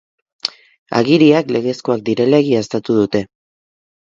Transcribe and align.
Agiriak 0.99 1.53
legezkoak 1.57 2.01
direla 2.09 2.41
egiaztatu 2.45 2.97
dute. 3.03 3.23